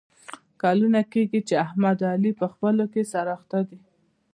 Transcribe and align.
کلونه 0.61 1.01
کېږي 1.11 1.39
چې 1.47 1.53
احمد 1.65 1.97
او 2.01 2.09
علي 2.13 2.31
په 2.41 2.45
خپلو 2.53 2.83
کې 2.93 3.01
سره 3.13 3.29
اخته 3.37 3.59
دي. 3.67 3.79